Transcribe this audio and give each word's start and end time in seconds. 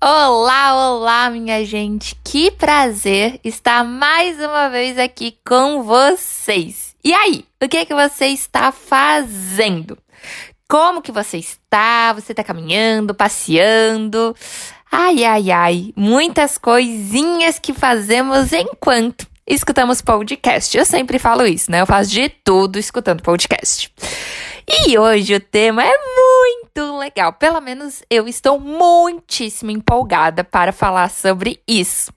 Olá, 0.00 0.76
olá, 0.76 1.28
minha 1.28 1.64
gente! 1.64 2.14
Que 2.22 2.52
prazer 2.52 3.40
estar 3.42 3.82
mais 3.82 4.38
uma 4.38 4.68
vez 4.68 4.96
aqui 4.96 5.36
com 5.44 5.82
vocês. 5.82 6.94
E 7.02 7.12
aí, 7.12 7.44
o 7.60 7.68
que 7.68 7.78
é 7.78 7.84
que 7.84 7.92
você 7.92 8.26
está 8.26 8.70
fazendo? 8.70 9.98
Como 10.68 11.02
que 11.02 11.10
você 11.10 11.38
está? 11.38 12.12
Você 12.12 12.30
está 12.32 12.44
caminhando, 12.44 13.12
passeando? 13.12 14.36
Ai, 14.88 15.24
ai, 15.24 15.50
ai, 15.50 15.92
muitas 15.96 16.56
coisinhas 16.58 17.58
que 17.58 17.74
fazemos 17.74 18.52
enquanto 18.52 19.26
escutamos 19.44 20.00
podcast. 20.00 20.78
Eu 20.78 20.84
sempre 20.84 21.18
falo 21.18 21.44
isso, 21.44 21.72
né? 21.72 21.80
Eu 21.80 21.86
faço 21.86 22.10
de 22.10 22.28
tudo 22.28 22.78
escutando 22.78 23.20
podcast. 23.20 23.92
E 24.86 24.96
hoje 24.96 25.34
o 25.34 25.40
tema 25.40 25.82
é 25.82 25.88
muito 25.88 26.27
legal. 27.08 27.32
Pelo 27.32 27.60
menos 27.60 28.02
eu 28.10 28.28
estou 28.28 28.60
muitíssimo 28.60 29.70
empolgada 29.70 30.44
para 30.44 30.72
falar 30.72 31.10
sobre 31.10 31.60
isso. 31.66 32.12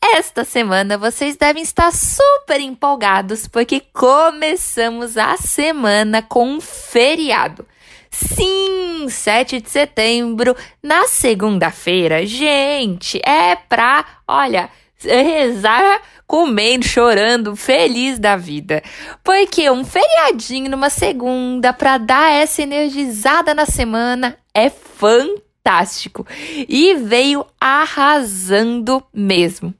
Esta 0.00 0.44
semana 0.44 0.96
vocês 0.96 1.36
devem 1.36 1.62
estar 1.62 1.92
super 1.92 2.60
empolgados 2.60 3.48
porque 3.48 3.80
começamos 3.92 5.16
a 5.16 5.36
semana 5.36 6.22
com 6.22 6.48
um 6.48 6.60
feriado. 6.60 7.66
Sim, 8.10 9.08
7 9.08 9.60
de 9.60 9.70
setembro, 9.70 10.56
na 10.82 11.06
segunda-feira. 11.06 12.26
Gente, 12.26 13.20
é 13.24 13.54
pra, 13.54 14.04
olha, 14.26 14.68
rezar 15.02 16.02
comendo, 16.26 16.86
chorando, 16.86 17.56
feliz 17.56 18.18
da 18.18 18.36
vida. 18.36 18.82
Porque 19.24 19.68
um 19.68 19.84
feriadinho 19.84 20.70
numa 20.70 20.88
segunda 20.88 21.72
para 21.72 21.98
dar 21.98 22.30
essa 22.30 22.62
energizada 22.62 23.52
na 23.52 23.66
semana 23.66 24.36
é 24.54 24.70
fantástico 24.70 26.26
e 26.68 26.94
veio 26.94 27.44
arrasando 27.60 29.02
mesmo. 29.12 29.74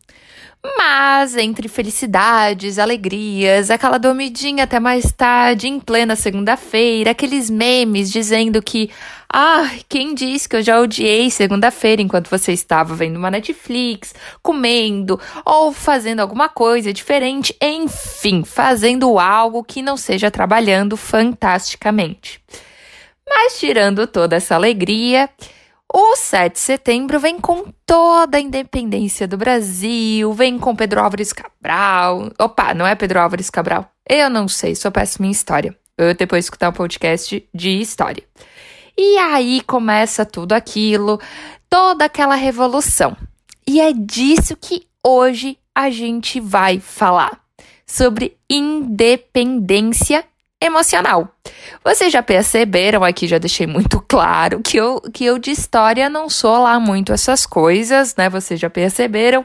Mas 0.76 1.36
entre 1.36 1.68
felicidades, 1.68 2.78
alegrias, 2.78 3.70
aquela 3.70 3.96
dormidinha 3.96 4.64
até 4.64 4.78
mais 4.78 5.10
tarde, 5.10 5.68
em 5.68 5.80
plena 5.80 6.14
segunda-feira, 6.14 7.12
aqueles 7.12 7.48
memes 7.48 8.10
dizendo 8.12 8.60
que, 8.60 8.90
ah, 9.32 9.70
quem 9.88 10.12
disse 10.14 10.48
que 10.48 10.56
eu 10.56 10.62
já 10.62 10.80
odiei 10.80 11.30
segunda-feira 11.30 12.02
enquanto 12.02 12.28
você 12.28 12.52
estava 12.52 12.94
vendo 12.94 13.16
uma 13.16 13.30
Netflix, 13.30 14.12
comendo 14.42 15.20
ou 15.44 15.72
fazendo 15.72 16.18
alguma 16.18 16.48
coisa 16.48 16.92
diferente, 16.92 17.56
enfim, 17.62 18.42
fazendo 18.42 19.18
algo 19.20 19.62
que 19.62 19.82
não 19.82 19.96
seja 19.96 20.30
trabalhando 20.30 20.96
fantasticamente. 20.96 22.42
Mas 23.28 23.60
tirando 23.60 24.08
toda 24.08 24.34
essa 24.34 24.56
alegria, 24.56 25.30
o 25.92 26.16
7 26.16 26.52
de 26.54 26.58
setembro 26.58 27.20
vem 27.20 27.40
com 27.40 27.66
toda 27.86 28.36
a 28.36 28.40
independência 28.40 29.28
do 29.28 29.36
Brasil, 29.36 30.32
vem 30.32 30.58
com 30.58 30.74
Pedro 30.74 31.00
Álvares 31.00 31.32
Cabral. 31.32 32.32
Opa, 32.36 32.74
não 32.74 32.86
é 32.86 32.96
Pedro 32.96 33.20
Álvares 33.20 33.48
Cabral? 33.48 33.88
Eu 34.08 34.28
não 34.28 34.48
sei, 34.48 34.74
só 34.74 34.90
peço 34.90 35.22
minha 35.22 35.30
história. 35.30 35.76
Eu 35.96 36.14
depois 36.14 36.46
escutar 36.46 36.70
um 36.70 36.72
podcast 36.72 37.48
de 37.54 37.80
história. 37.80 38.24
E 39.02 39.16
aí 39.16 39.62
começa 39.62 40.26
tudo 40.26 40.52
aquilo, 40.52 41.18
toda 41.70 42.04
aquela 42.04 42.34
revolução. 42.34 43.16
E 43.66 43.80
é 43.80 43.94
disso 43.94 44.54
que 44.54 44.86
hoje 45.02 45.56
a 45.74 45.88
gente 45.88 46.38
vai 46.38 46.78
falar. 46.78 47.40
Sobre 47.86 48.36
independência 48.48 50.22
emocional. 50.60 51.28
Vocês 51.82 52.12
já 52.12 52.22
perceberam 52.22 53.02
aqui, 53.02 53.26
já 53.26 53.38
deixei 53.38 53.66
muito 53.66 54.04
claro 54.06 54.60
que 54.60 54.76
eu, 54.76 55.00
que 55.12 55.24
eu 55.24 55.38
de 55.38 55.50
história 55.50 56.10
não 56.10 56.28
sou 56.28 56.62
lá 56.62 56.78
muito 56.78 57.12
essas 57.12 57.46
coisas, 57.46 58.14
né? 58.16 58.28
Vocês 58.28 58.60
já 58.60 58.68
perceberam. 58.68 59.44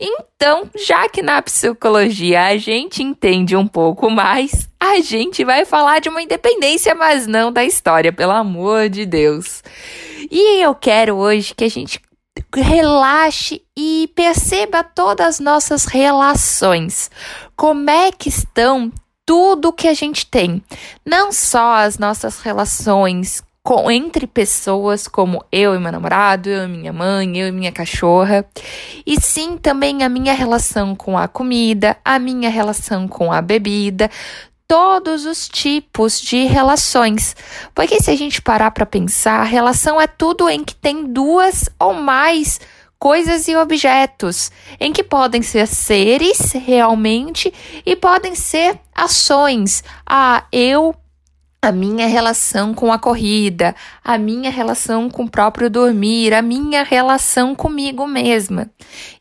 Então, 0.00 0.68
já 0.76 1.08
que 1.08 1.22
na 1.22 1.40
psicologia 1.40 2.46
a 2.46 2.56
gente 2.56 3.02
entende 3.02 3.54
um 3.54 3.66
pouco 3.66 4.10
mais, 4.10 4.68
a 4.80 5.00
gente 5.00 5.44
vai 5.44 5.64
falar 5.64 6.00
de 6.00 6.08
uma 6.08 6.22
independência, 6.22 6.94
mas 6.94 7.26
não 7.26 7.52
da 7.52 7.64
história, 7.64 8.12
pelo 8.12 8.32
amor 8.32 8.88
de 8.88 9.06
Deus. 9.06 9.62
E 10.30 10.62
eu 10.62 10.74
quero 10.74 11.14
hoje 11.14 11.54
que 11.54 11.64
a 11.64 11.70
gente 11.70 12.00
relaxe 12.54 13.62
e 13.76 14.10
perceba 14.14 14.82
todas 14.82 15.26
as 15.26 15.40
nossas 15.40 15.84
relações. 15.84 17.10
Como 17.54 17.88
é 17.88 18.10
que 18.10 18.28
estão 18.28 18.92
tudo 19.26 19.72
que 19.72 19.88
a 19.88 19.94
gente 19.94 20.24
tem, 20.24 20.62
não 21.04 21.32
só 21.32 21.74
as 21.74 21.98
nossas 21.98 22.40
relações 22.40 23.42
com, 23.66 23.90
entre 23.90 24.28
pessoas, 24.28 25.08
como 25.08 25.44
eu 25.50 25.74
e 25.74 25.78
meu 25.80 25.90
namorado, 25.90 26.48
eu 26.48 26.66
e 26.66 26.68
minha 26.68 26.92
mãe, 26.92 27.36
eu 27.36 27.48
e 27.48 27.52
minha 27.52 27.72
cachorra, 27.72 28.46
e 29.04 29.20
sim 29.20 29.58
também 29.58 30.04
a 30.04 30.08
minha 30.08 30.32
relação 30.32 30.94
com 30.94 31.18
a 31.18 31.26
comida, 31.26 31.96
a 32.04 32.16
minha 32.20 32.48
relação 32.48 33.08
com 33.08 33.32
a 33.32 33.42
bebida, 33.42 34.08
todos 34.68 35.26
os 35.26 35.48
tipos 35.48 36.20
de 36.20 36.44
relações. 36.44 37.34
Porque 37.74 38.00
se 38.00 38.08
a 38.08 38.16
gente 38.16 38.40
parar 38.40 38.70
para 38.70 38.86
pensar, 38.86 39.42
relação 39.42 40.00
é 40.00 40.06
tudo 40.06 40.48
em 40.48 40.62
que 40.62 40.74
tem 40.76 41.04
duas 41.04 41.68
ou 41.80 41.92
mais 41.92 42.60
coisas 42.98 43.46
e 43.48 43.56
objetos, 43.56 44.50
em 44.80 44.92
que 44.92 45.04
podem 45.04 45.42
ser 45.42 45.66
seres 45.66 46.52
realmente 46.52 47.52
e 47.84 47.94
podem 47.94 48.34
ser 48.34 48.78
ações. 48.94 49.84
Ah, 50.06 50.44
eu 50.50 50.94
a 51.60 51.72
minha 51.72 52.06
relação 52.06 52.72
com 52.72 52.92
a 52.92 52.98
corrida, 52.98 53.74
a 54.04 54.16
minha 54.16 54.50
relação 54.50 55.10
com 55.10 55.24
o 55.24 55.30
próprio 55.30 55.68
dormir, 55.68 56.32
a 56.32 56.40
minha 56.40 56.84
relação 56.84 57.56
comigo 57.56 58.06
mesma. 58.06 58.70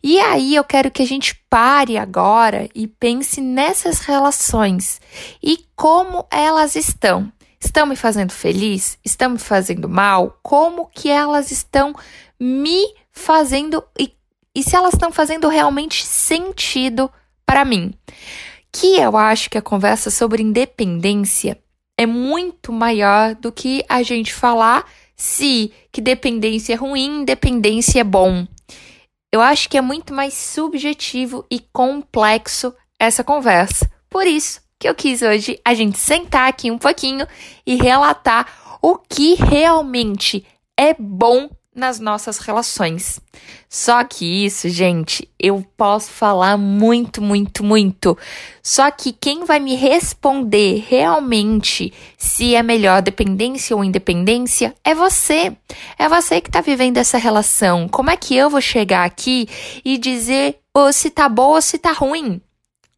E 0.03 0.19
aí 0.19 0.53
eu 0.53 0.63
quero 0.63 0.91
que 0.91 1.01
a 1.01 1.07
gente 1.07 1.41
pare 1.49 1.97
agora 1.97 2.69
e 2.75 2.87
pense 2.87 3.41
nessas 3.41 3.99
relações 3.99 5.01
e 5.41 5.65
como 5.75 6.27
elas 6.29 6.75
estão. 6.75 7.31
Estão 7.59 7.87
me 7.87 7.95
fazendo 7.95 8.31
feliz? 8.31 8.99
Estão 9.03 9.31
me 9.31 9.39
fazendo 9.39 9.89
mal? 9.89 10.37
Como 10.43 10.87
que 10.93 11.09
elas 11.09 11.49
estão 11.49 11.95
me 12.39 12.93
fazendo 13.11 13.83
e, 13.99 14.13
e 14.53 14.63
se 14.63 14.75
elas 14.75 14.93
estão 14.93 15.11
fazendo 15.11 15.47
realmente 15.47 16.05
sentido 16.05 17.09
para 17.45 17.65
mim. 17.65 17.93
Que 18.71 18.97
eu 18.97 19.15
acho 19.15 19.49
que 19.49 19.57
a 19.57 19.61
conversa 19.61 20.09
sobre 20.09 20.43
independência 20.43 21.57
é 21.97 22.05
muito 22.05 22.73
maior 22.73 23.35
do 23.35 23.51
que 23.51 23.85
a 23.87 24.03
gente 24.03 24.33
falar 24.33 24.85
se 25.15 25.71
que 25.91 26.01
dependência 26.01 26.73
é 26.73 26.75
ruim, 26.75 27.21
independência 27.21 28.01
é 28.01 28.03
bom. 28.03 28.45
Eu 29.31 29.41
acho 29.41 29.69
que 29.69 29.77
é 29.77 29.81
muito 29.81 30.13
mais 30.13 30.33
subjetivo 30.33 31.45
e 31.49 31.59
complexo 31.71 32.73
essa 32.99 33.23
conversa. 33.23 33.89
Por 34.09 34.27
isso 34.27 34.61
que 34.79 34.87
eu 34.87 34.95
quis 34.95 35.21
hoje 35.21 35.59
a 35.63 35.73
gente 35.73 35.97
sentar 35.97 36.47
aqui 36.47 36.69
um 36.69 36.77
pouquinho 36.77 37.25
e 37.65 37.75
relatar 37.75 38.77
o 38.81 38.97
que 38.97 39.35
realmente 39.35 40.45
é 40.77 40.93
bom 40.93 41.49
nas 41.75 41.99
nossas 41.99 42.37
relações. 42.37 43.19
Só 43.69 44.03
que 44.05 44.45
isso, 44.45 44.69
gente, 44.69 45.27
eu 45.37 45.63
posso 45.75 46.09
falar 46.09 46.57
muito, 46.57 47.21
muito, 47.21 47.63
muito. 47.63 48.17
Só 48.63 48.89
que 48.89 49.11
quem 49.11 49.43
vai 49.43 49.59
me 49.59 49.75
responder 49.75 50.85
realmente 50.87 51.93
se 52.17 52.55
é 52.55 52.63
melhor 52.63 53.01
dependência 53.01 53.75
ou 53.75 53.83
independência 53.83 54.73
é 54.83 54.95
você. 54.95 55.55
É 55.99 56.07
você 56.07 56.39
que 56.39 56.49
tá 56.49 56.61
vivendo 56.61 56.97
essa 56.97 57.17
relação. 57.17 57.89
Como 57.89 58.09
é 58.09 58.15
que 58.15 58.35
eu 58.35 58.49
vou 58.49 58.61
chegar 58.61 59.03
aqui 59.03 59.47
e 59.83 59.97
dizer 59.97 60.59
ou 60.73 60.93
se 60.93 61.09
tá 61.09 61.27
boa 61.27 61.55
ou 61.55 61.61
se 61.61 61.77
tá 61.77 61.91
ruim? 61.91 62.41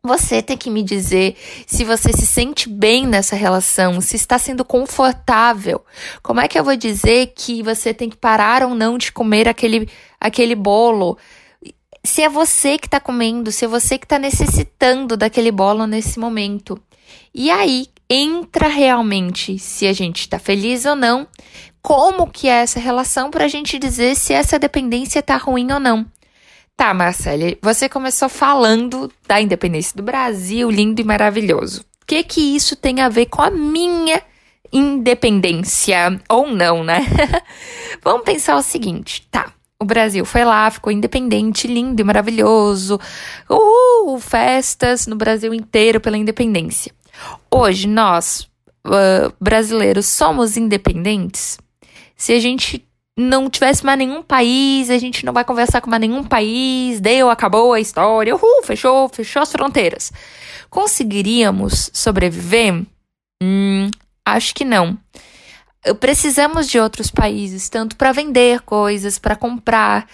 Você 0.07 0.41
tem 0.41 0.56
que 0.56 0.69
me 0.69 0.81
dizer 0.81 1.35
se 1.66 1.84
você 1.84 2.13
se 2.13 2.25
sente 2.25 2.69
bem 2.69 3.06
nessa 3.06 3.36
relação, 3.36 4.00
se 4.00 4.15
está 4.15 4.39
sendo 4.39 4.63
confortável. 4.63 5.83
Como 6.24 6.39
é 6.39 6.48
que 6.48 6.57
eu 6.57 6.63
vou 6.63 6.77
dizer 6.77 7.33
que 7.36 7.62
você 7.62 7.94
tem 7.94 8.09
que 8.09 8.15
parar 8.15 8.63
ou 8.63 8.74
não 8.74 8.98
de 8.98 9.12
comer 9.12 9.50
aquele, 9.50 9.89
aquele 10.18 10.56
bolo? 10.56 11.18
Se 12.06 12.21
é 12.21 12.30
você 12.30 12.77
que 12.77 12.88
está 12.88 13.01
comendo, 13.01 13.51
se 13.51 13.65
é 13.65 13.68
você 13.68 13.98
que 13.98 14.06
está 14.06 14.18
necessitando 14.18 15.18
daquele 15.18 15.51
bolo 15.51 15.86
nesse 15.86 16.18
momento. 16.18 16.81
E 17.36 17.51
aí 17.51 17.88
entra 18.10 18.69
realmente 18.69 19.60
se 19.60 19.86
a 19.86 19.92
gente 19.92 20.21
está 20.21 20.39
feliz 20.39 20.86
ou 20.86 20.95
não, 20.95 21.27
como 21.81 22.27
que 22.27 22.48
é 22.48 22.62
essa 22.62 22.80
relação 22.80 23.30
para 23.30 23.44
a 23.44 23.50
gente 23.50 23.77
dizer 23.77 24.15
se 24.15 24.31
essa 24.31 24.57
dependência 24.57 25.19
está 25.19 25.36
ruim 25.36 25.69
ou 25.69 25.81
não. 25.81 26.06
Tá, 26.77 26.94
Marcele, 26.94 27.57
você 27.59 27.89
começou 27.89 28.29
falando 28.29 29.12
da 29.27 29.41
independência 29.41 29.97
do 29.97 30.03
Brasil, 30.03 30.69
lindo 30.69 31.01
e 31.01 31.03
maravilhoso. 31.03 31.81
O 31.81 32.06
que 32.06 32.21
que 32.24 32.56
isso 32.56 32.75
tem 32.75 33.01
a 33.01 33.09
ver 33.09 33.25
com 33.25 33.41
a 33.41 33.50
minha 33.50 34.21
independência 34.71 36.21
ou 36.29 36.47
não, 36.47 36.83
né? 36.83 37.00
Vamos 38.03 38.24
pensar 38.24 38.56
o 38.56 38.62
seguinte, 38.62 39.27
tá? 39.31 39.51
O 39.79 39.85
Brasil 39.85 40.24
foi 40.24 40.45
lá, 40.45 40.69
ficou 40.69 40.94
independente, 40.94 41.68
lindo 41.68 42.00
e 42.00 42.06
maravilhoso. 42.06 43.00
Uh, 43.50 44.19
festas 44.19 45.07
no 45.07 45.15
Brasil 45.15 45.56
inteiro 45.56 46.00
pela 46.00 46.15
independência. 46.15 46.94
Hoje 47.50 47.88
nós, 47.88 48.47
uh, 48.85 49.33
brasileiros, 49.41 50.06
somos 50.06 50.56
independentes? 50.56 51.57
Se 52.15 52.33
a 52.33 52.39
gente 52.39 52.87
não 53.17 53.49
tivesse 53.49 53.83
mais 53.83 53.97
nenhum 53.97 54.21
país, 54.21 54.91
a 54.91 54.97
gente 54.99 55.25
não 55.25 55.33
vai 55.33 55.43
conversar 55.43 55.81
com 55.81 55.89
mais 55.89 55.99
nenhum 55.99 56.23
país, 56.23 57.01
deu, 57.01 57.31
acabou 57.31 57.73
a 57.73 57.79
história, 57.79 58.35
uhul, 58.35 58.61
fechou, 58.63 59.09
fechou 59.09 59.41
as 59.41 59.51
fronteiras. 59.51 60.13
Conseguiríamos 60.69 61.89
sobreviver? 61.91 62.85
Hum, 63.41 63.89
acho 64.23 64.53
que 64.53 64.63
não. 64.63 64.95
Precisamos 65.99 66.67
de 66.67 66.79
outros 66.79 67.09
países, 67.09 67.69
tanto 67.69 67.95
para 67.95 68.11
vender 68.11 68.61
coisas, 68.61 69.17
para 69.17 69.35
comprar, 69.35 70.07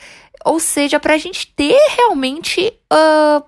ou 0.46 0.60
seja, 0.60 0.98
para 1.00 1.16
a 1.16 1.18
gente 1.18 1.48
ter 1.56 1.78
realmente 1.98 2.74
uh, 2.92 3.44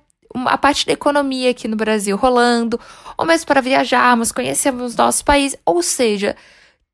a 0.48 0.58
parte 0.58 0.86
da 0.86 0.92
economia 0.92 1.52
aqui 1.52 1.68
no 1.68 1.78
Brasil 1.78 2.18
rolando, 2.18 2.80
ou 3.18 3.26
mesmo 3.26 3.46
para 3.46 3.62
viajarmos, 3.62 4.34
conhecermos 4.34 4.96
nosso 4.96 5.24
país, 5.24 5.56
ou 5.66 5.82
seja, 5.82 6.36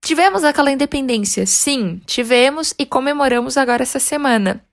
tivemos 0.02 0.44
aquela 0.44 0.72
independência, 0.72 1.46
sim, 1.46 2.02
tivemos 2.06 2.74
e 2.78 2.86
comemoramos 2.86 3.58
agora 3.58 3.84
essa 3.84 4.00
semana. 4.00 4.64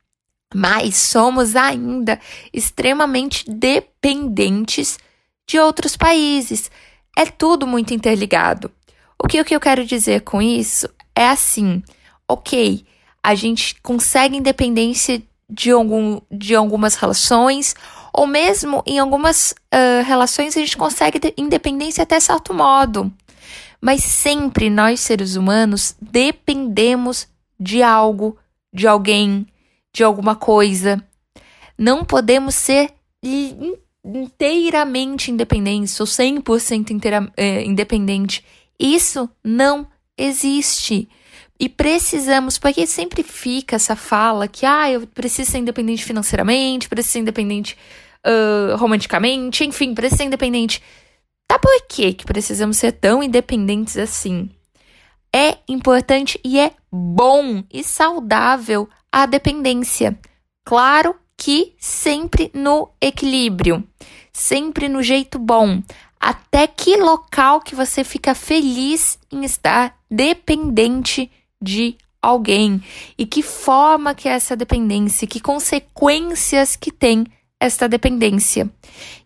Mas 0.55 0.97
somos 0.97 1.55
ainda 1.55 2.19
extremamente 2.53 3.45
dependentes 3.51 4.99
de 5.47 5.59
outros 5.59 5.95
países. 5.95 6.71
É 7.17 7.27
tudo 7.27 7.67
muito 7.67 7.93
interligado. 7.93 8.71
O 9.23 9.29
que, 9.29 9.41
o 9.41 9.45
que 9.45 9.55
eu 9.55 9.61
quero 9.61 9.85
dizer 9.85 10.23
com 10.23 10.41
isso 10.41 10.89
é 11.15 11.29
assim: 11.29 11.83
ok, 12.27 12.87
a 13.23 13.35
gente 13.35 13.77
consegue 13.83 14.37
independência 14.37 15.23
de, 15.51 15.71
algum, 15.71 16.21
de 16.31 16.55
algumas 16.55 16.95
relações, 16.95 17.75
ou 18.13 18.27
mesmo 18.27 18.83
em 18.87 18.99
algumas 18.99 19.53
uh, 19.53 20.05
relações 20.05 20.57
a 20.57 20.61
gente 20.61 20.77
consegue 20.77 21.21
independência 21.37 22.03
até 22.03 22.19
certo 22.21 22.55
modo. 22.55 23.13
Mas 23.81 24.03
sempre 24.03 24.69
nós, 24.69 25.01
seres 25.01 25.37
humanos, 25.37 25.95
dependemos 26.01 27.29
de 27.59 27.83
algo, 27.83 28.37
de 28.73 28.87
alguém, 28.87 29.47
de 29.93 30.03
alguma 30.03 30.35
coisa. 30.35 31.03
Não 31.77 32.05
podemos 32.05 32.55
ser 32.55 32.93
inteiramente 34.05 35.31
independentes 35.31 35.99
ou 36.01 36.07
100% 36.07 36.91
inteira, 36.91 37.31
é, 37.37 37.65
independente. 37.65 38.45
Isso 38.79 39.29
não 39.45 39.87
existe. 40.17 41.09
E 41.61 41.69
precisamos, 41.69 42.57
porque 42.57 42.87
sempre 42.87 43.23
fica 43.23 43.77
essa 43.77 43.97
fala 43.97 44.47
que, 44.47 44.65
ah, 44.65 44.91
eu 44.91 45.07
preciso 45.09 45.51
ser 45.51 45.59
independente 45.59 46.05
financeiramente, 46.05 46.89
preciso 46.89 47.13
ser 47.15 47.19
independente 47.19 47.77
uh, 48.25 48.77
romanticamente, 48.77 49.65
enfim, 49.65 49.93
preciso 49.93 50.19
ser 50.19 50.25
independente. 50.25 50.81
Tá 51.49 51.59
por 51.59 51.87
que 51.89 52.13
que 52.13 52.27
precisamos 52.27 52.77
ser 52.77 52.93
tão 52.93 53.23
independentes 53.23 53.97
assim? 53.97 54.51
É 55.35 55.57
importante 55.67 56.39
e 56.45 56.61
é 56.61 56.73
bom 56.93 57.65
e 57.73 57.83
saudável 57.83 58.87
a 59.11 59.25
dependência. 59.25 60.19
Claro 60.65 61.17
que 61.39 61.75
sempre 61.79 62.51
no 62.53 62.91
equilíbrio, 63.01 63.83
sempre 64.31 64.91
no 64.91 65.03
jeito 65.03 65.39
bom. 65.39 65.83
Até 66.21 66.67
que 66.67 66.97
local 66.97 67.61
que 67.61 67.75
você 67.75 68.05
fica 68.05 68.35
feliz 68.35 69.19
em 69.33 69.45
estar 69.45 69.97
dependente 70.11 71.31
de 71.63 71.97
alguém 72.21 72.83
e 73.17 73.25
que 73.25 73.43
forma 73.43 74.15
que 74.15 74.29
é 74.29 74.33
essa 74.33 74.55
dependência, 74.55 75.27
que 75.27 75.41
consequências 75.41 76.77
que 76.77 76.93
tem 76.93 77.27
esta 77.61 77.89
dependência. 77.89 78.71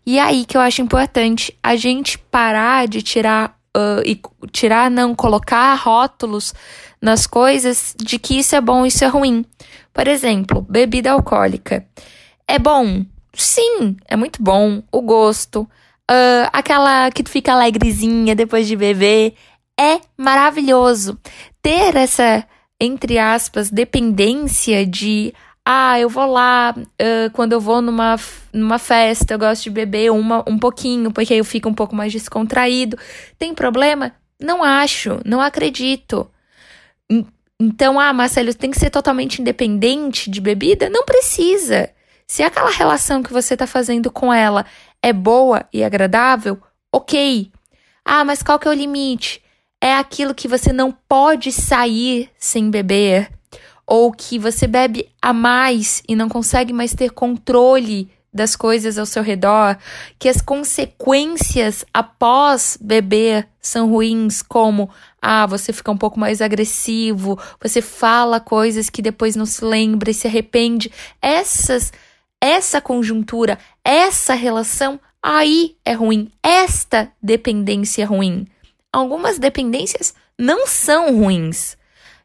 E 0.05 0.19
é 0.19 0.21
aí 0.21 0.45
que 0.45 0.57
eu 0.57 0.61
acho 0.61 0.81
importante 0.81 1.57
a 1.63 1.75
gente 1.75 2.17
parar 2.17 2.87
de 2.87 3.01
tirar 3.01 3.57
uh, 3.75 4.01
e 4.05 4.19
tirar 4.51 4.91
não 4.91 5.15
colocar 5.15 5.73
rótulos 5.75 6.53
nas 7.01 7.25
coisas 7.25 7.95
de 7.97 8.17
que 8.19 8.39
isso 8.39 8.55
é 8.55 8.61
bom, 8.61 8.85
isso 8.85 9.03
é 9.03 9.07
ruim. 9.07 9.45
Por 9.93 10.07
exemplo, 10.07 10.61
bebida 10.61 11.11
alcoólica. 11.11 11.85
É 12.47 12.59
bom? 12.59 13.05
Sim, 13.33 13.97
é 14.07 14.15
muito 14.15 14.41
bom. 14.41 14.83
O 14.91 15.01
gosto, 15.01 15.61
uh, 15.61 16.49
aquela 16.51 17.09
que 17.11 17.23
fica 17.27 17.53
alegrezinha 17.53 18.35
depois 18.35 18.67
de 18.67 18.75
beber, 18.75 19.35
é 19.79 19.99
maravilhoso. 20.17 21.17
Ter 21.61 21.95
essa, 21.95 22.45
entre 22.79 23.17
aspas, 23.17 23.69
dependência 23.69 24.85
de 24.85 25.33
ah, 25.65 25.97
eu 25.97 26.09
vou 26.09 26.25
lá 26.25 26.75
uh, 26.77 27.31
quando 27.31 27.53
eu 27.53 27.59
vou 27.59 27.81
numa, 27.81 28.19
numa 28.51 28.77
festa, 28.77 29.33
eu 29.33 29.39
gosto 29.39 29.63
de 29.63 29.69
beber 29.69 30.11
uma, 30.11 30.43
um 30.47 30.57
pouquinho, 30.57 31.11
porque 31.11 31.33
aí 31.33 31.39
eu 31.39 31.45
fico 31.45 31.69
um 31.69 31.73
pouco 31.73 31.95
mais 31.95 32.11
descontraído. 32.11 32.97
Tem 33.39 33.53
problema? 33.53 34.13
Não 34.39 34.61
acho, 34.61 35.21
não 35.25 35.39
acredito. 35.39 36.29
Então, 37.59 37.97
ah, 37.97 38.11
Marcelo, 38.11 38.53
tem 38.53 38.71
que 38.71 38.79
ser 38.79 38.89
totalmente 38.89 39.41
independente 39.41 40.29
de 40.29 40.41
bebida? 40.41 40.89
Não 40.89 41.05
precisa. 41.05 41.89
Se 42.27 42.43
aquela 42.43 42.69
relação 42.69 43.23
que 43.23 43.31
você 43.31 43.53
está 43.53 43.65
fazendo 43.65 44.11
com 44.11 44.33
ela 44.33 44.65
é 45.01 45.13
boa 45.13 45.65
e 45.71 45.81
agradável, 45.81 46.61
ok. 46.91 47.51
Ah, 48.03 48.25
mas 48.25 48.43
qual 48.43 48.59
que 48.59 48.67
é 48.67 48.71
o 48.71 48.73
limite? 48.73 49.41
É 49.79 49.95
aquilo 49.95 50.35
que 50.35 50.47
você 50.47 50.73
não 50.73 50.91
pode 50.91 51.53
sair 51.53 52.29
sem 52.37 52.69
beber, 52.69 53.29
ou 53.85 54.11
que 54.11 54.39
você 54.39 54.67
bebe 54.67 55.09
a 55.21 55.33
mais 55.33 56.01
e 56.07 56.15
não 56.15 56.29
consegue 56.29 56.73
mais 56.73 56.93
ter 56.93 57.11
controle 57.11 58.09
das 58.33 58.55
coisas 58.55 58.97
ao 58.97 59.05
seu 59.05 59.21
redor, 59.21 59.77
que 60.17 60.27
as 60.27 60.41
consequências 60.41 61.85
após 61.93 62.77
beber 62.81 63.47
são 63.61 63.89
ruins, 63.89 64.41
como 64.41 64.89
ah, 65.21 65.45
você 65.45 65.71
fica 65.71 65.91
um 65.91 65.97
pouco 65.97 66.19
mais 66.19 66.41
agressivo, 66.41 67.39
você 67.61 67.81
fala 67.81 68.39
coisas 68.39 68.89
que 68.89 69.01
depois 69.01 69.35
não 69.35 69.45
se 69.45 69.63
lembra 69.63 70.09
e 70.09 70.13
se 70.13 70.27
arrepende. 70.27 70.91
Essas 71.21 71.91
essa 72.41 72.81
conjuntura, 72.81 73.57
essa 73.85 74.33
relação 74.33 74.99
aí 75.21 75.77
é 75.85 75.93
ruim. 75.93 76.29
Esta 76.43 77.09
dependência 77.21 78.01
é 78.01 78.05
ruim. 78.05 78.45
Algumas 78.91 79.39
dependências 79.39 80.13
não 80.37 80.67
são 80.67 81.17
ruins. 81.17 81.77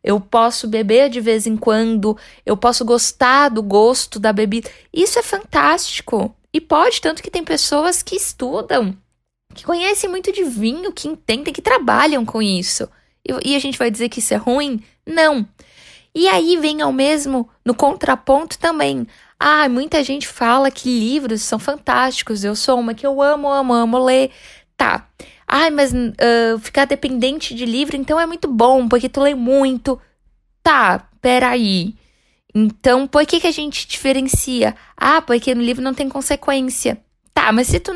Eu 0.08 0.18
posso 0.18 0.66
beber 0.66 1.10
de 1.10 1.20
vez 1.20 1.46
em 1.46 1.54
quando, 1.54 2.16
eu 2.46 2.56
posso 2.56 2.82
gostar 2.82 3.50
do 3.50 3.62
gosto 3.62 4.18
da 4.18 4.32
bebida. 4.32 4.70
Isso 4.90 5.18
é 5.18 5.22
fantástico. 5.22 6.34
E 6.50 6.62
pode, 6.62 6.98
tanto 7.02 7.22
que 7.22 7.30
tem 7.30 7.44
pessoas 7.44 8.02
que 8.02 8.16
estudam, 8.16 8.96
que 9.54 9.66
conhecem 9.66 10.08
muito 10.08 10.32
de 10.32 10.44
vinho, 10.44 10.94
que 10.94 11.08
entendem, 11.08 11.52
que 11.52 11.60
trabalham 11.60 12.24
com 12.24 12.40
isso. 12.40 12.88
E, 13.22 13.50
e 13.50 13.54
a 13.54 13.58
gente 13.58 13.76
vai 13.76 13.90
dizer 13.90 14.08
que 14.08 14.20
isso 14.20 14.32
é 14.32 14.38
ruim? 14.38 14.82
Não. 15.06 15.46
E 16.14 16.26
aí 16.26 16.56
vem 16.56 16.80
ao 16.80 16.90
mesmo, 16.90 17.46
no 17.62 17.74
contraponto 17.74 18.58
também. 18.58 19.06
Ah, 19.38 19.68
muita 19.68 20.02
gente 20.02 20.26
fala 20.26 20.70
que 20.70 20.88
livros 20.88 21.42
são 21.42 21.58
fantásticos. 21.58 22.44
Eu 22.44 22.56
sou 22.56 22.80
uma 22.80 22.94
que 22.94 23.06
eu 23.06 23.20
amo, 23.20 23.46
amo, 23.46 23.74
amo 23.74 23.98
ler. 23.98 24.30
Tá. 24.74 25.06
Ai, 25.48 25.70
mas 25.70 25.94
uh, 25.94 26.58
ficar 26.60 26.84
dependente 26.84 27.54
de 27.54 27.64
livro 27.64 27.96
então 27.96 28.20
é 28.20 28.26
muito 28.26 28.46
bom, 28.46 28.86
porque 28.86 29.08
tu 29.08 29.22
lê 29.22 29.34
muito. 29.34 29.98
Tá, 30.62 31.08
peraí. 31.22 31.94
Então, 32.54 33.06
por 33.06 33.24
que, 33.24 33.40
que 33.40 33.46
a 33.46 33.52
gente 33.52 33.88
diferencia? 33.88 34.76
Ah, 34.94 35.22
porque 35.22 35.54
no 35.54 35.62
livro 35.62 35.82
não 35.82 35.94
tem 35.94 36.08
consequência. 36.08 36.98
Tá, 37.32 37.50
mas 37.50 37.68
se 37.68 37.80
tu 37.80 37.92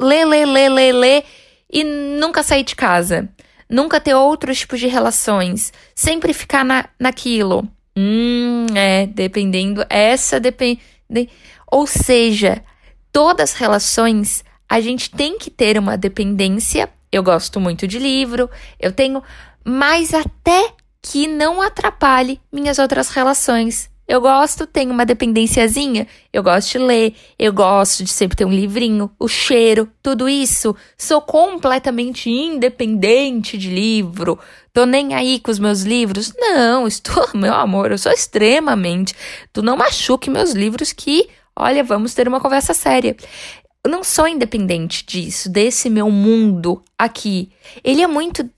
lê, 0.00 0.24
lê, 0.24 0.44
lê, 0.44 0.68
lê, 0.68 0.92
lê 0.92 1.22
e 1.70 1.84
nunca 1.84 2.42
sair 2.42 2.64
de 2.64 2.74
casa, 2.74 3.28
nunca 3.70 4.00
ter 4.00 4.14
outros 4.14 4.58
tipos 4.58 4.80
de 4.80 4.88
relações, 4.88 5.72
sempre 5.94 6.32
ficar 6.32 6.64
na, 6.64 6.88
naquilo. 6.98 7.68
Hum, 7.96 8.66
é, 8.74 9.06
dependendo. 9.06 9.84
Essa 9.88 10.40
depende. 10.40 10.80
Ou 11.70 11.86
seja, 11.86 12.64
todas 13.12 13.52
as 13.52 13.56
relações 13.56 14.44
a 14.68 14.80
gente 14.80 15.10
tem 15.10 15.38
que 15.38 15.50
ter 15.50 15.78
uma 15.78 15.96
dependência 15.96 16.88
eu 17.10 17.22
gosto 17.22 17.60
muito 17.60 17.86
de 17.86 17.98
livro, 17.98 18.50
eu 18.80 18.92
tenho, 18.92 19.22
mas 19.64 20.12
até 20.12 20.72
que 21.02 21.26
não 21.26 21.62
atrapalhe 21.62 22.40
minhas 22.52 22.78
outras 22.78 23.10
relações. 23.10 23.88
Eu 24.08 24.20
gosto, 24.20 24.68
tenho 24.68 24.92
uma 24.92 25.04
dependênciazinha, 25.04 26.06
eu 26.32 26.40
gosto 26.40 26.70
de 26.72 26.78
ler, 26.78 27.14
eu 27.36 27.52
gosto 27.52 28.04
de 28.04 28.10
sempre 28.10 28.36
ter 28.36 28.44
um 28.44 28.52
livrinho, 28.52 29.10
o 29.18 29.26
cheiro, 29.26 29.88
tudo 30.00 30.28
isso. 30.28 30.76
Sou 30.96 31.20
completamente 31.20 32.30
independente 32.30 33.58
de 33.58 33.68
livro. 33.68 34.38
Tô 34.72 34.84
nem 34.86 35.12
aí 35.12 35.40
com 35.40 35.50
os 35.50 35.58
meus 35.58 35.82
livros. 35.82 36.32
Não, 36.38 36.86
estou, 36.86 37.28
meu 37.34 37.52
amor, 37.52 37.90
eu 37.90 37.98
sou 37.98 38.12
extremamente. 38.12 39.12
Tu 39.52 39.60
não 39.60 39.76
machuque 39.76 40.30
meus 40.30 40.52
livros 40.52 40.92
que, 40.92 41.28
olha, 41.56 41.82
vamos 41.82 42.14
ter 42.14 42.28
uma 42.28 42.40
conversa 42.40 42.74
séria 42.74 43.16
eu 43.86 43.90
não 43.90 44.02
sou 44.02 44.26
independente 44.26 45.06
disso, 45.06 45.48
desse 45.48 45.88
meu 45.88 46.10
mundo 46.10 46.82
aqui. 46.98 47.52
Ele 47.84 48.02
é 48.02 48.06
muito. 48.08 48.48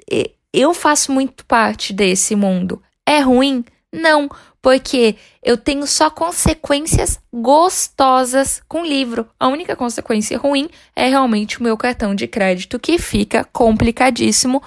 Eu 0.50 0.72
faço 0.72 1.12
muito 1.12 1.44
parte 1.44 1.92
desse 1.92 2.34
mundo. 2.34 2.82
É 3.04 3.20
ruim? 3.20 3.62
Não, 3.92 4.30
porque 4.62 5.16
eu 5.42 5.58
tenho 5.58 5.86
só 5.86 6.08
consequências 6.08 7.20
gostosas 7.30 8.62
com 8.66 8.80
o 8.80 8.86
livro. 8.86 9.28
A 9.38 9.48
única 9.48 9.76
consequência 9.76 10.38
ruim 10.38 10.70
é 10.96 11.08
realmente 11.10 11.60
o 11.60 11.62
meu 11.62 11.76
cartão 11.76 12.14
de 12.14 12.26
crédito 12.26 12.78
que 12.78 12.98
fica 12.98 13.44
complicadíssimo 13.44 14.62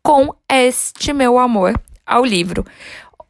com 0.00 0.32
este 0.48 1.12
meu 1.12 1.40
amor 1.40 1.74
ao 2.06 2.24
livro. 2.24 2.64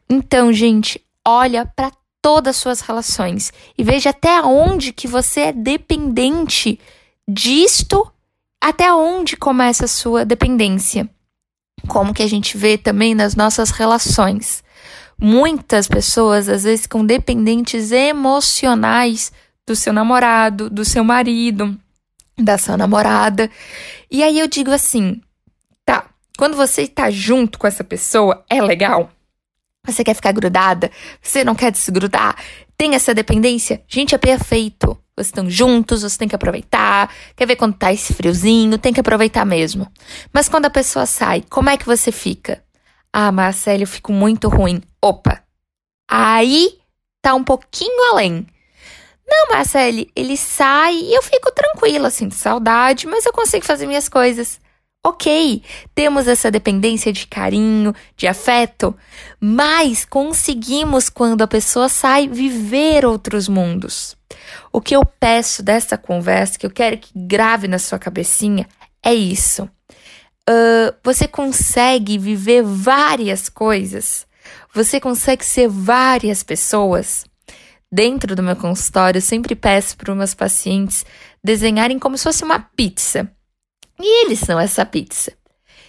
Então, 0.07 0.53
gente, 0.53 1.03
olha 1.25 1.65
para 1.65 1.91
todas 2.25 2.55
as 2.55 2.59
suas 2.59 2.81
relações 2.81 3.53
e 3.77 3.83
veja 3.83 4.09
até 4.09 4.41
onde 4.41 4.91
que 4.91 5.07
você 5.07 5.41
é 5.41 5.51
dependente 5.51 6.79
disto, 7.27 8.11
até 8.59 8.91
onde 8.91 9.37
começa 9.37 9.85
a 9.85 9.87
sua 9.87 10.25
dependência. 10.25 11.07
Como 11.87 12.15
que 12.15 12.23
a 12.23 12.27
gente 12.27 12.57
vê 12.57 12.79
também 12.79 13.13
nas 13.13 13.35
nossas 13.35 13.69
relações. 13.69 14.63
Muitas 15.21 15.87
pessoas 15.87 16.49
às 16.49 16.63
vezes 16.63 16.81
ficam 16.81 17.05
dependentes 17.05 17.91
emocionais 17.91 19.31
do 19.63 19.75
seu 19.75 19.93
namorado, 19.93 20.67
do 20.67 20.83
seu 20.83 21.03
marido, 21.03 21.79
da 22.35 22.57
sua 22.57 22.75
namorada. 22.75 23.51
E 24.09 24.23
aí 24.23 24.39
eu 24.39 24.47
digo 24.47 24.71
assim: 24.71 25.21
tá, 25.85 26.07
quando 26.39 26.57
você 26.57 26.81
está 26.81 27.11
junto 27.11 27.59
com 27.59 27.67
essa 27.67 27.83
pessoa, 27.83 28.43
é 28.49 28.59
legal? 28.63 29.11
Você 29.85 30.03
quer 30.03 30.13
ficar 30.13 30.31
grudada? 30.31 30.91
Você 31.21 31.43
não 31.43 31.55
quer 31.55 31.71
desgrudar? 31.71 32.35
Tem 32.77 32.95
essa 32.95 33.13
dependência? 33.13 33.83
Gente, 33.87 34.15
é 34.15 34.17
perfeito. 34.17 34.97
Vocês 35.15 35.27
estão 35.27 35.49
juntos, 35.49 36.01
você 36.01 36.17
tem 36.17 36.27
que 36.27 36.35
aproveitar. 36.35 37.09
Quer 37.35 37.45
ver 37.45 37.55
quando 37.55 37.75
tá 37.75 37.93
esse 37.93 38.13
friozinho? 38.13 38.77
Tem 38.77 38.91
que 38.91 38.99
aproveitar 38.99 39.45
mesmo. 39.45 39.89
Mas 40.33 40.49
quando 40.49 40.65
a 40.65 40.69
pessoa 40.69 41.05
sai, 41.05 41.43
como 41.49 41.69
é 41.69 41.77
que 41.77 41.85
você 41.85 42.11
fica? 42.11 42.61
Ah, 43.13 43.31
Marcelo, 43.31 43.83
eu 43.83 43.87
fico 43.87 44.11
muito 44.11 44.49
ruim. 44.49 44.81
Opa! 45.01 45.41
Aí 46.09 46.77
tá 47.21 47.33
um 47.33 47.43
pouquinho 47.43 48.11
além. 48.11 48.45
Não, 49.27 49.47
Marcele, 49.49 50.11
ele 50.15 50.37
sai 50.37 50.95
e 50.95 51.15
eu 51.15 51.21
fico 51.21 51.51
tranquila, 51.51 52.09
sinto 52.09 52.35
saudade, 52.35 53.07
mas 53.07 53.25
eu 53.25 53.33
consigo 53.33 53.65
fazer 53.65 53.87
minhas 53.87 54.07
coisas. 54.07 54.59
Ok, 55.07 55.61
temos 55.93 56.27
essa 56.27 56.49
dependência 56.49 57.13
de 57.13 57.27
carinho, 57.27 57.93
de 58.17 58.25
afeto, 58.25 58.97
mas 59.39 60.03
conseguimos, 60.03 61.11
quando 61.11 61.43
a 61.43 61.47
pessoa 61.47 61.87
sai, 61.87 62.27
viver 62.27 63.05
outros 63.05 63.47
mundos. 63.47 64.17
O 64.73 64.81
que 64.81 64.95
eu 64.95 65.05
peço 65.05 65.61
dessa 65.61 65.95
conversa, 65.95 66.57
que 66.57 66.65
eu 66.65 66.71
quero 66.71 66.97
que 66.97 67.11
grave 67.15 67.67
na 67.67 67.77
sua 67.77 67.99
cabecinha, 67.99 68.67
é 69.03 69.13
isso. 69.13 69.69
Uh, 70.49 70.91
você 71.03 71.27
consegue 71.27 72.17
viver 72.17 72.63
várias 72.63 73.47
coisas, 73.47 74.25
você 74.73 74.99
consegue 74.99 75.45
ser 75.45 75.67
várias 75.67 76.41
pessoas. 76.41 77.25
Dentro 77.91 78.35
do 78.35 78.41
meu 78.41 78.55
consultório, 78.55 79.19
eu 79.19 79.21
sempre 79.21 79.53
peço 79.53 79.95
para 79.97 80.15
meus 80.15 80.33
pacientes 80.33 81.05
desenharem 81.43 81.99
como 81.99 82.17
se 82.17 82.23
fosse 82.23 82.43
uma 82.43 82.59
pizza. 82.59 83.31
E 83.99 84.25
eles 84.25 84.39
são 84.39 84.59
essa 84.59 84.85
pizza. 84.85 85.33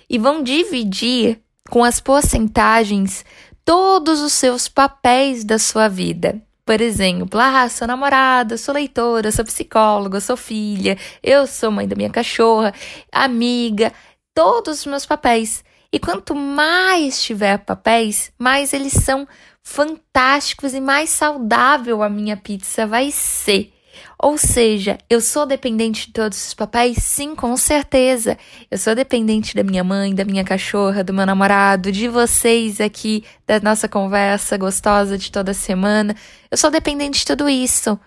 E 0.08 0.18
vão 0.18 0.42
dividir 0.42 1.40
com 1.68 1.82
as 1.82 2.00
porcentagens 2.00 3.25
todos 3.64 4.20
os 4.20 4.32
seus 4.32 4.68
papéis 4.68 5.44
da 5.44 5.58
sua 5.58 5.88
vida. 5.88 6.40
Por 6.64 6.80
exemplo, 6.80 7.38
ah, 7.40 7.68
sou 7.68 7.86
namorada, 7.86 8.56
sou 8.56 8.75
leitora, 8.75 9.30
sou 9.30 9.44
psicóloga, 9.44 10.20
sou 10.20 10.36
filha, 10.36 10.98
eu 11.22 11.46
sou 11.46 11.70
mãe 11.70 11.86
da 11.86 11.94
minha 11.94 12.10
cachorra, 12.10 12.75
amiga, 13.12 13.92
todos 14.34 14.80
os 14.80 14.86
meus 14.86 15.06
papéis. 15.06 15.64
E 15.92 16.00
quanto 16.00 16.34
mais 16.34 17.22
tiver 17.22 17.58
papéis, 17.58 18.32
mais 18.36 18.72
eles 18.72 18.92
são 18.92 19.26
fantásticos 19.62 20.75
e 20.75 20.80
mais 20.80 21.10
saudável 21.10 22.02
a 22.02 22.08
minha 22.08 22.36
pizza 22.36 22.86
vai 22.86 23.10
ser. 23.12 23.72
Ou 24.18 24.38
seja, 24.38 24.96
eu 25.11 25.20
sou 25.20 25.44
dependente 25.44 26.06
de 26.06 26.12
todos 26.12 26.46
os 26.46 26.54
papéis? 26.54 26.99
Sim, 27.02 27.35
com 27.35 27.54
certeza. 27.56 28.38
Eu 28.70 28.78
sou 28.78 28.94
dependente 28.94 29.54
da 29.54 29.62
minha 29.62 29.85
mãe, 29.85 30.14
da 30.14 30.25
minha 30.25 30.42
cachorra, 30.42 31.04
do 31.04 31.12
meu 31.12 31.26
namorado, 31.26 31.92
de 31.92 32.08
vocês 32.08 32.80
aqui, 32.80 33.25
da 33.46 33.61
nossa 33.61 33.87
conversa 33.88 34.56
gostosa 34.56 35.18
de 35.18 35.30
toda 35.30 35.52
semana. 35.52 36.16
Eu 36.50 36.56
sou 36.56 36.70
dependente 36.70 37.18
de 37.20 37.26
tudo 37.26 37.46
isso. 37.46 37.99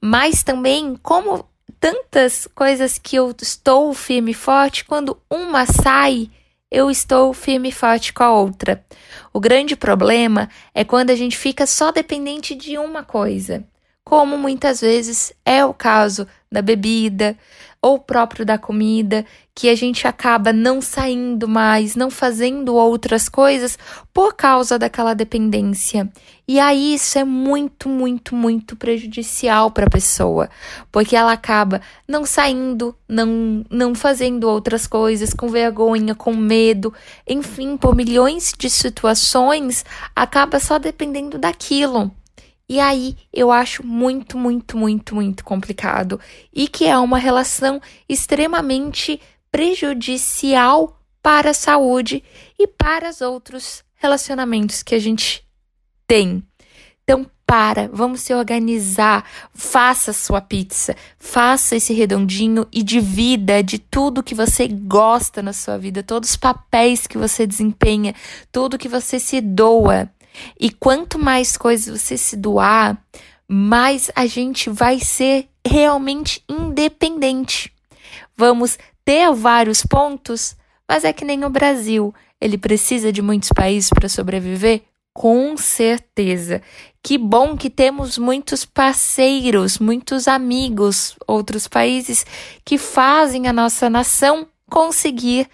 Mas 0.00 0.44
também, 0.44 0.96
como 1.02 1.44
tantas 1.80 2.46
coisas 2.54 2.96
que 2.96 3.16
eu 3.16 3.34
estou 3.42 3.92
firme 3.92 4.30
e 4.30 4.34
forte, 4.34 4.84
quando 4.84 5.20
uma 5.28 5.66
sai, 5.66 6.30
eu 6.70 6.88
estou 6.88 7.32
firme 7.32 7.70
e 7.70 7.72
forte 7.72 8.12
com 8.12 8.22
a 8.22 8.30
outra. 8.32 8.84
O 9.32 9.40
grande 9.40 9.74
problema 9.74 10.48
é 10.72 10.84
quando 10.84 11.10
a 11.10 11.16
gente 11.16 11.36
fica 11.36 11.66
só 11.66 11.90
dependente 11.90 12.54
de 12.54 12.78
uma 12.78 13.02
coisa 13.02 13.64
como 14.06 14.38
muitas 14.38 14.80
vezes 14.80 15.32
é 15.44 15.64
o 15.64 15.74
caso 15.74 16.28
da 16.50 16.62
bebida 16.62 17.36
ou 17.82 17.98
próprio 17.98 18.46
da 18.46 18.56
comida, 18.56 19.26
que 19.52 19.68
a 19.68 19.74
gente 19.74 20.06
acaba 20.06 20.52
não 20.52 20.80
saindo 20.80 21.48
mais, 21.48 21.96
não 21.96 22.08
fazendo 22.08 22.76
outras 22.76 23.28
coisas 23.28 23.76
por 24.14 24.34
causa 24.34 24.78
daquela 24.78 25.12
dependência. 25.12 26.08
E 26.46 26.60
aí 26.60 26.94
isso 26.94 27.18
é 27.18 27.24
muito, 27.24 27.88
muito, 27.88 28.32
muito 28.32 28.76
prejudicial 28.76 29.72
para 29.72 29.86
a 29.86 29.90
pessoa, 29.90 30.48
porque 30.92 31.16
ela 31.16 31.32
acaba 31.32 31.80
não 32.06 32.24
saindo, 32.24 32.94
não, 33.08 33.64
não 33.68 33.92
fazendo 33.92 34.48
outras 34.48 34.86
coisas, 34.86 35.34
com 35.34 35.48
vergonha, 35.48 36.14
com 36.14 36.32
medo, 36.32 36.94
enfim, 37.26 37.76
por 37.76 37.96
milhões 37.96 38.54
de 38.56 38.70
situações, 38.70 39.84
acaba 40.14 40.60
só 40.60 40.78
dependendo 40.78 41.38
daquilo. 41.38 42.15
E 42.68 42.80
aí 42.80 43.16
eu 43.32 43.52
acho 43.52 43.86
muito, 43.86 44.36
muito, 44.36 44.76
muito, 44.76 45.14
muito 45.14 45.44
complicado 45.44 46.20
e 46.52 46.66
que 46.66 46.86
é 46.86 46.98
uma 46.98 47.18
relação 47.18 47.80
extremamente 48.08 49.20
prejudicial 49.50 51.00
para 51.22 51.50
a 51.50 51.54
saúde 51.54 52.22
e 52.58 52.66
para 52.66 53.08
os 53.08 53.20
outros 53.20 53.84
relacionamentos 53.94 54.82
que 54.82 54.94
a 54.94 54.98
gente 54.98 55.46
tem. 56.06 56.42
Então, 57.02 57.26
para, 57.46 57.88
vamos 57.92 58.22
se 58.22 58.34
organizar, 58.34 59.24
faça 59.54 60.12
sua 60.12 60.40
pizza, 60.40 60.96
faça 61.18 61.76
esse 61.76 61.94
redondinho 61.94 62.66
e 62.72 62.82
divida 62.82 63.62
de 63.62 63.78
tudo 63.78 64.22
que 64.22 64.34
você 64.34 64.66
gosta 64.66 65.40
na 65.40 65.52
sua 65.52 65.78
vida, 65.78 66.02
todos 66.02 66.30
os 66.30 66.36
papéis 66.36 67.06
que 67.06 67.16
você 67.16 67.46
desempenha, 67.46 68.14
tudo 68.50 68.78
que 68.78 68.88
você 68.88 69.20
se 69.20 69.40
doa. 69.40 70.10
E 70.58 70.70
quanto 70.70 71.18
mais 71.18 71.56
coisas 71.56 72.00
você 72.00 72.16
se 72.16 72.36
doar, 72.36 72.96
mais 73.48 74.10
a 74.14 74.26
gente 74.26 74.68
vai 74.70 74.98
ser 74.98 75.48
realmente 75.66 76.42
independente. 76.48 77.72
Vamos 78.36 78.78
ter 79.04 79.32
vários 79.32 79.82
pontos, 79.82 80.56
mas 80.88 81.04
é 81.04 81.12
que 81.12 81.24
nem 81.24 81.44
o 81.44 81.50
Brasil. 81.50 82.14
Ele 82.40 82.58
precisa 82.58 83.12
de 83.12 83.22
muitos 83.22 83.50
países 83.50 83.90
para 83.90 84.08
sobreviver? 84.08 84.82
Com 85.14 85.56
certeza. 85.56 86.60
Que 87.02 87.16
bom 87.16 87.56
que 87.56 87.70
temos 87.70 88.18
muitos 88.18 88.64
parceiros, 88.64 89.78
muitos 89.78 90.28
amigos, 90.28 91.16
outros 91.26 91.66
países 91.66 92.26
que 92.64 92.76
fazem 92.76 93.46
a 93.46 93.52
nossa 93.52 93.88
nação 93.88 94.46
conseguir 94.68 95.48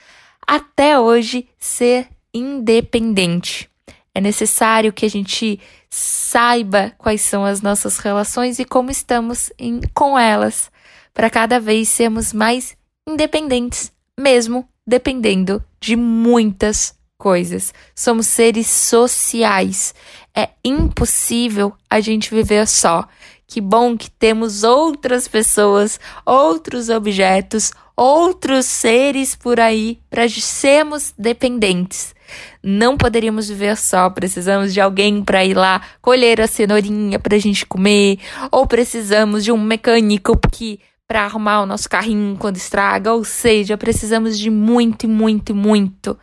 até 0.47 0.99
hoje 0.99 1.49
ser 1.59 2.09
independente. 2.35 3.72
É 4.15 4.21
necessário 4.21 4.93
que 4.93 5.07
a 5.07 5.11
gente 5.11 5.59
saiba 5.89 6.93
quais 6.99 7.23
são 7.23 7.45
as 7.45 7.63
nossas 7.63 7.99
relações 7.99 8.59
e 8.59 8.65
como 8.65 8.91
estamos 8.91 9.51
em, 9.59 9.81
com 9.95 10.19
elas, 10.19 10.71
para 11.15 11.31
cada 11.31 11.59
vez 11.59 11.89
sermos 11.89 12.33
mais 12.33 12.77
independentes, 13.09 13.93
mesmo 14.19 14.69
dependendo 14.87 15.65
de 15.81 15.97
muitas 15.97 16.95
coisas. 17.17 17.73
Somos 17.95 18.27
seres 18.27 18.67
sociais. 18.67 19.95
É 20.35 20.51
impossível 20.65 21.73
a 21.89 22.01
gente 22.01 22.35
viver 22.35 22.67
só. 22.67 23.07
Que 23.47 23.61
bom 23.61 23.97
que 23.97 24.11
temos 24.11 24.65
outras 24.65 25.29
pessoas, 25.29 26.01
outros 26.25 26.89
objetos, 26.89 27.71
outros 27.97 28.67
seres 28.67 29.37
por 29.37 29.61
aí 29.61 30.01
para 30.11 30.29
sermos 30.29 31.13
dependentes. 31.17 32.15
Não 32.63 32.97
poderíamos 32.97 33.49
viver 33.49 33.77
só, 33.77 34.09
precisamos 34.11 34.73
de 34.73 34.81
alguém 34.81 35.23
para 35.23 35.45
ir 35.45 35.55
lá 35.55 35.83
colher 36.01 36.41
a 36.41 36.47
cenourinha 36.47 37.19
para 37.19 37.37
a 37.37 37.39
gente 37.39 37.67
comer, 37.67 38.19
ou 38.51 38.67
precisamos 38.67 39.45
de 39.45 39.53
um 39.53 39.59
mecânico 39.59 40.39
que 40.51 40.81
para 41.07 41.25
arrumar 41.25 41.61
o 41.63 41.67
nosso 41.67 41.91
carrinho 41.91 42.37
quando 42.39 42.57
estraga, 42.57 43.13
ou 43.13 43.23
seja, 43.25 43.77
precisamos 43.77 44.39
de 44.39 44.49
muito, 44.49 45.07
muito, 45.09 45.55
muito. 45.55 46.19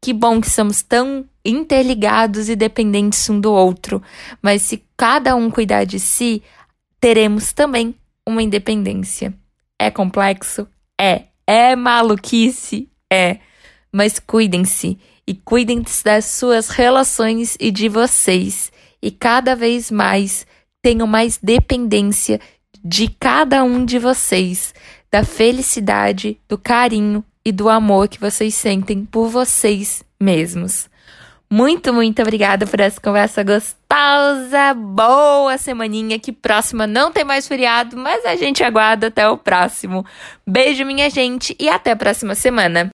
Que 0.00 0.14
bom 0.14 0.40
que 0.40 0.48
somos 0.48 0.80
tão 0.80 1.26
interligados 1.44 2.48
e 2.48 2.56
dependentes 2.56 3.28
um 3.28 3.38
do 3.38 3.52
outro, 3.52 4.02
mas 4.40 4.62
se 4.62 4.82
cada 4.96 5.34
um 5.36 5.50
cuidar 5.50 5.84
de 5.84 5.98
si, 5.98 6.42
teremos 6.98 7.52
também 7.52 7.94
uma 8.26 8.42
independência. 8.42 9.34
É 9.78 9.90
complexo? 9.90 10.66
É. 10.98 11.24
É 11.46 11.74
maluquice? 11.74 12.88
É. 13.12 13.38
Mas 13.92 14.18
cuidem-se 14.18 14.98
e 15.30 15.34
cuidem 15.44 15.80
das 16.04 16.24
suas 16.24 16.70
relações 16.70 17.56
e 17.60 17.70
de 17.70 17.88
vocês. 17.88 18.72
E 19.00 19.12
cada 19.12 19.54
vez 19.54 19.88
mais 19.88 20.44
tenham 20.82 21.06
mais 21.06 21.38
dependência 21.40 22.40
de 22.84 23.06
cada 23.06 23.62
um 23.62 23.84
de 23.84 23.96
vocês, 23.96 24.74
da 25.08 25.22
felicidade, 25.22 26.36
do 26.48 26.58
carinho 26.58 27.24
e 27.44 27.52
do 27.52 27.68
amor 27.68 28.08
que 28.08 28.18
vocês 28.18 28.56
sentem 28.56 29.04
por 29.04 29.28
vocês 29.28 30.02
mesmos. 30.20 30.90
Muito, 31.52 31.92
muito 31.92 32.22
obrigada 32.22 32.64
por 32.64 32.80
essa 32.80 33.00
conversa 33.00 33.44
gostosa. 33.44 34.74
Boa 34.74 35.58
semaninha. 35.58 36.16
Que 36.16 36.30
próxima 36.30 36.86
não 36.86 37.10
tem 37.12 37.24
mais 37.24 37.46
feriado, 37.46 37.96
mas 37.96 38.24
a 38.24 38.34
gente 38.34 38.64
aguarda 38.64 39.08
até 39.08 39.28
o 39.28 39.36
próximo. 39.36 40.04
Beijo, 40.46 40.84
minha 40.84 41.10
gente, 41.10 41.54
e 41.58 41.68
até 41.68 41.90
a 41.90 41.96
próxima 41.96 42.36
semana. 42.36 42.88